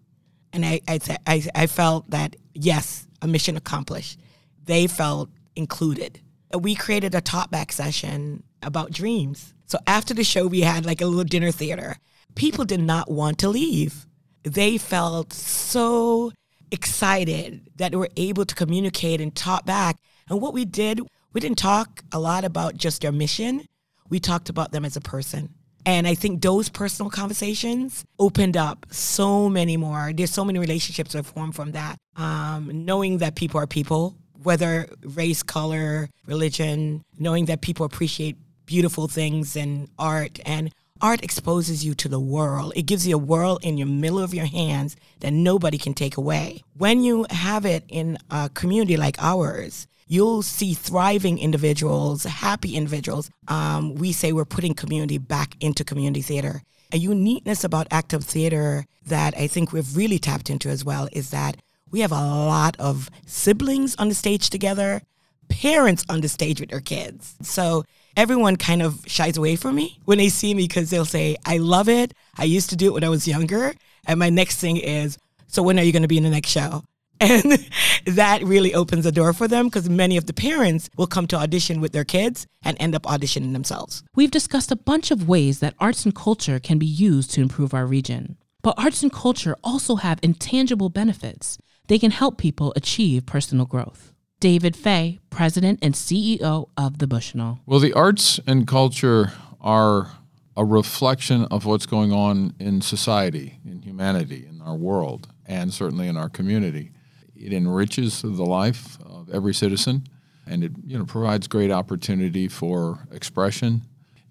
[0.52, 4.20] And I, I, I, I felt that, yes, a mission accomplished.
[4.66, 6.20] They felt included
[6.60, 9.54] we created a talkback session about dreams.
[9.66, 11.98] So after the show, we had like a little dinner theater.
[12.36, 14.06] People did not want to leave.
[14.44, 16.32] They felt so
[16.72, 19.98] excited that they were able to communicate and talk back.
[20.30, 21.02] And what we did,
[21.34, 23.66] we didn't talk a lot about just their mission.
[24.10, 25.54] We talked about them as a person.
[25.86, 30.12] And I think those personal conversations opened up so many more.
[30.14, 31.98] There's so many relationships that formed from that.
[32.16, 39.08] Um, knowing that people are people, whether race, color, religion, knowing that people appreciate beautiful
[39.08, 42.74] things and art and art exposes you to the world.
[42.76, 46.16] It gives you a world in your middle of your hands that nobody can take
[46.16, 46.64] away.
[46.78, 53.30] When you have it in a community like ours, you'll see thriving individuals, happy individuals.
[53.48, 56.62] Um, we say we're putting community back into community theater.
[56.94, 61.30] A uniqueness about active Theater that I think we've really tapped into as well is
[61.32, 61.56] that
[61.92, 65.02] we have a lot of siblings on the stage together,
[65.50, 67.36] parents on the stage with their kids.
[67.42, 67.84] So
[68.16, 71.58] everyone kind of shies away from me when they see me because they'll say, I
[71.58, 72.14] love it.
[72.38, 73.74] I used to do it when I was younger.
[74.06, 76.50] And my next thing is, so when are you going to be in the next
[76.50, 76.84] show?
[77.24, 77.64] And
[78.08, 81.36] that really opens the door for them because many of the parents will come to
[81.36, 84.02] audition with their kids and end up auditioning themselves.
[84.16, 87.76] We've discussed a bunch of ways that arts and culture can be used to improve
[87.76, 88.38] our region.
[88.64, 94.14] But arts and culture also have intangible benefits they can help people achieve personal growth.
[94.40, 97.60] David Fay, President and CEO of the Bushnell.
[97.66, 100.12] Well, the arts and culture are
[100.58, 106.08] a reflection of what's going on in society, in humanity, in our world, and certainly
[106.08, 106.92] in our community.
[107.36, 110.08] It enriches the life of every citizen,
[110.46, 113.84] and it you know provides great opportunity for expression.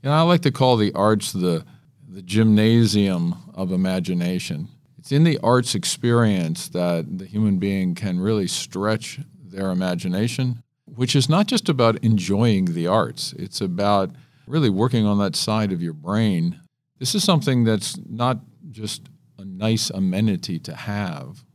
[0.02, 1.64] You know, I like to call the arts the
[2.08, 4.68] the gymnasium of imagination.
[5.00, 11.16] It's in the arts experience that the human being can really stretch their imagination, which
[11.16, 14.10] is not just about enjoying the arts, it's about
[14.46, 16.60] really working on that side of your brain.
[16.98, 19.08] This is something that's not just
[19.38, 21.46] a nice amenity to have,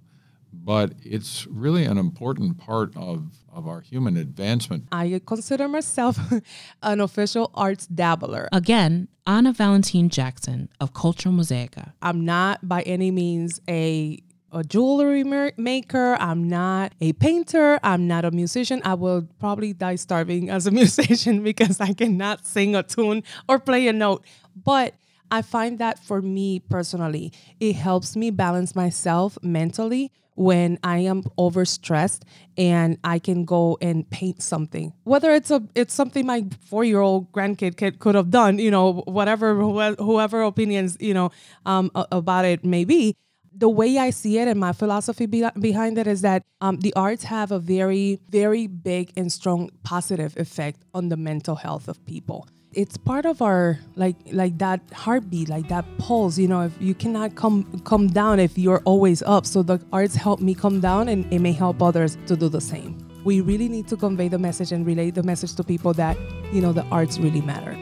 [0.66, 4.88] but it's really an important part of, of our human advancement.
[4.91, 6.20] I consider myself
[6.82, 8.49] an official arts dabbler.
[8.51, 11.93] Again, Anna Valentine Jackson of Cultural Mosaica.
[12.01, 14.20] I'm not by any means a
[14.51, 16.16] a jewelry mer- maker.
[16.18, 17.78] I'm not a painter.
[17.84, 18.82] I'm not a musician.
[18.86, 23.59] I will probably die starving as a musician because I cannot sing a tune or
[23.59, 24.24] play a note.
[24.55, 24.93] But
[25.32, 31.23] I find that for me personally, it helps me balance myself mentally when I am
[31.38, 32.21] overstressed
[32.57, 34.93] and I can go and paint something.
[35.03, 39.55] Whether it's a it's something my 4-year-old grandkid could, could have done, you know, whatever
[39.55, 41.32] whoever opinions, you know,
[41.65, 43.15] um, about it may be.
[43.57, 46.93] The way I see it and my philosophy be- behind it is that um, the
[46.93, 52.05] arts have a very, very big and strong positive effect on the mental health of
[52.05, 56.73] people it's part of our like like that heartbeat like that pulse you know if
[56.80, 59.45] you cannot come come down if you're always up.
[59.45, 62.61] So the arts help me come down and it may help others to do the
[62.61, 62.97] same.
[63.23, 66.17] We really need to convey the message and relay the message to people that
[66.51, 67.76] you know the arts really matter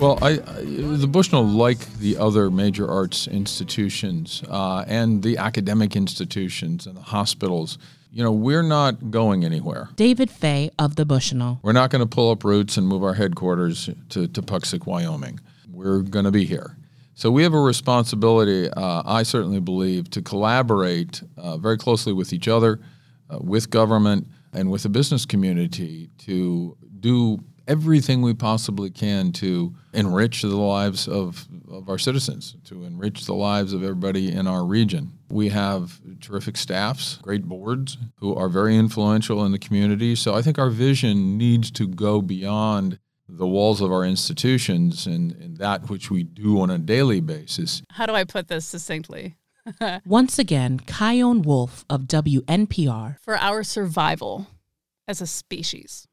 [0.00, 5.94] Well, I, I, the Bushnell, like the other major arts institutions uh, and the academic
[5.94, 7.76] institutions and the hospitals,
[8.10, 9.90] you know, we're not going anywhere.
[9.96, 11.60] David Fay of the Bushnell.
[11.62, 15.38] We're not going to pull up roots and move our headquarters to, to Puxic, Wyoming.
[15.70, 16.78] We're going to be here.
[17.14, 22.32] So we have a responsibility, uh, I certainly believe, to collaborate uh, very closely with
[22.32, 22.80] each other,
[23.28, 27.38] uh, with government, and with the business community to do
[27.70, 33.34] everything we possibly can to enrich the lives of, of our citizens, to enrich the
[33.34, 35.12] lives of everybody in our region.
[35.30, 40.16] We have terrific staffs, great boards who are very influential in the community.
[40.16, 42.98] So I think our vision needs to go beyond
[43.28, 47.82] the walls of our institutions and, and that which we do on a daily basis.
[47.92, 49.36] How do I put this succinctly?
[50.04, 53.20] Once again, Chion Wolf of WNPR.
[53.20, 54.48] For our survival
[55.06, 56.08] as a species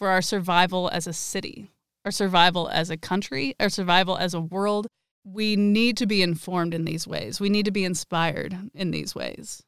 [0.00, 1.70] for our survival as a city,
[2.06, 4.86] our survival as a country, our survival as a world.
[5.24, 7.38] We need to be informed in these ways.
[7.38, 9.62] We need to be inspired in these ways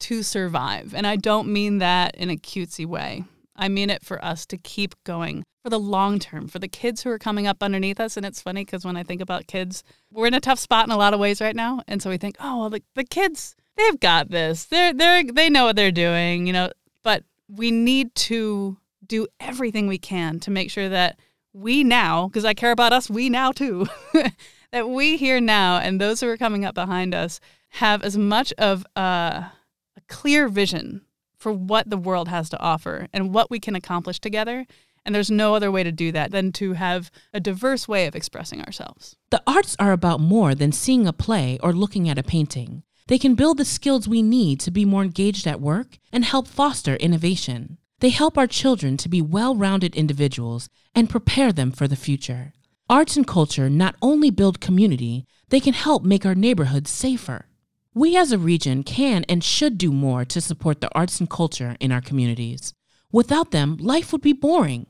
[0.00, 0.92] to survive.
[0.92, 3.22] And I don't mean that in a cutesy way.
[3.54, 7.04] I mean it for us to keep going for the long term, for the kids
[7.04, 8.16] who are coming up underneath us.
[8.16, 10.92] And it's funny because when I think about kids, we're in a tough spot in
[10.92, 11.80] a lot of ways right now.
[11.86, 14.64] And so we think, oh, well, the, the kids, they've got this.
[14.64, 16.72] They're, they're, they know what they're doing, you know,
[17.04, 18.78] but we need to
[19.08, 21.18] do everything we can to make sure that
[21.52, 23.86] we now, because I care about us, we now too,
[24.72, 27.40] that we here now and those who are coming up behind us
[27.70, 31.02] have as much of a, a clear vision
[31.38, 34.66] for what the world has to offer and what we can accomplish together.
[35.04, 38.16] And there's no other way to do that than to have a diverse way of
[38.16, 39.16] expressing ourselves.
[39.30, 42.82] The arts are about more than seeing a play or looking at a painting.
[43.06, 46.48] They can build the skills we need to be more engaged at work and help
[46.48, 47.78] foster innovation.
[48.00, 52.52] They help our children to be well rounded individuals and prepare them for the future.
[52.90, 57.46] Arts and culture not only build community, they can help make our neighborhoods safer.
[57.94, 61.76] We as a region can and should do more to support the arts and culture
[61.80, 62.74] in our communities.
[63.10, 64.86] Without them, life would be boring.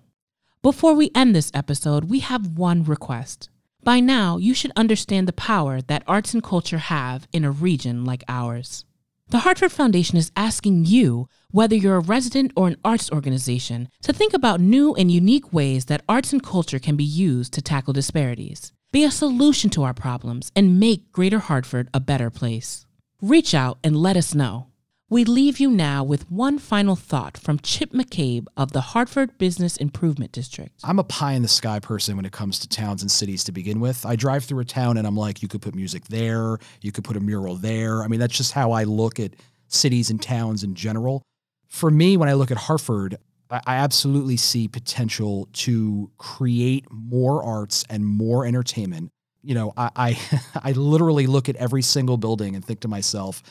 [0.60, 3.50] Before we end this episode, we have one request.
[3.84, 8.04] By now, you should understand the power that arts and culture have in a region
[8.04, 8.84] like ours.
[9.28, 14.12] The Hartford Foundation is asking you, whether you're a resident or an arts organization, to
[14.12, 17.92] think about new and unique ways that arts and culture can be used to tackle
[17.92, 22.86] disparities, be a solution to our problems, and make Greater Hartford a better place.
[23.20, 24.68] Reach out and let us know.
[25.08, 29.76] We leave you now with one final thought from Chip McCabe of the Hartford Business
[29.76, 30.72] Improvement District.
[30.82, 33.52] I'm a pie in the sky person when it comes to towns and cities to
[33.52, 34.04] begin with.
[34.04, 37.04] I drive through a town and I'm like, you could put music there, you could
[37.04, 38.02] put a mural there.
[38.02, 39.34] I mean, that's just how I look at
[39.68, 41.22] cities and towns in general.
[41.68, 43.16] For me, when I look at Hartford,
[43.48, 49.12] I absolutely see potential to create more arts and more entertainment.
[49.44, 53.44] You know, I, I, I literally look at every single building and think to myself,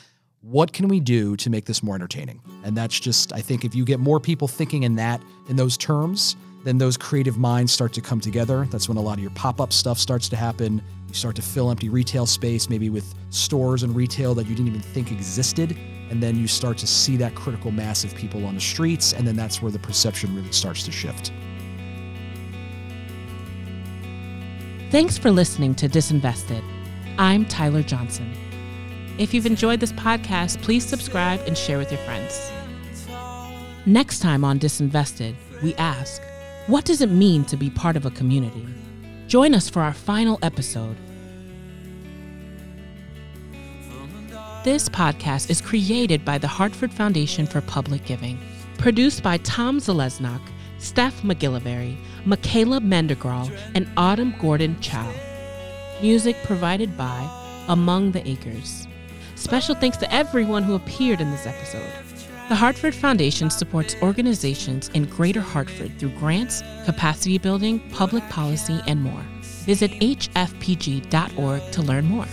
[0.48, 2.40] what can we do to make this more entertaining?
[2.62, 5.76] And that's just, I think, if you get more people thinking in that, in those
[5.76, 8.64] terms, then those creative minds start to come together.
[8.70, 10.80] That's when a lot of your pop up stuff starts to happen.
[11.08, 14.68] You start to fill empty retail space, maybe with stores and retail that you didn't
[14.68, 15.76] even think existed.
[16.10, 19.14] And then you start to see that critical mass of people on the streets.
[19.14, 21.32] And then that's where the perception really starts to shift.
[24.92, 26.62] Thanks for listening to Disinvested.
[27.18, 28.45] I'm Tyler Johnson.
[29.18, 32.52] If you've enjoyed this podcast, please subscribe and share with your friends.
[33.86, 36.20] Next time on Disinvested, we ask
[36.66, 38.66] What does it mean to be part of a community?
[39.26, 40.96] Join us for our final episode.
[44.64, 48.38] This podcast is created by the Hartford Foundation for Public Giving,
[48.76, 50.42] produced by Tom Zalesnak,
[50.78, 51.96] Steph McGillivary,
[52.26, 55.10] Michaela Mendergral, and Autumn Gordon Chow.
[56.02, 57.30] Music provided by
[57.68, 58.85] Among the Acres.
[59.36, 61.92] Special thanks to everyone who appeared in this episode.
[62.48, 69.02] The Hartford Foundation supports organizations in Greater Hartford through grants, capacity building, public policy, and
[69.02, 69.24] more.
[69.66, 72.26] Visit hfpg.org to learn more.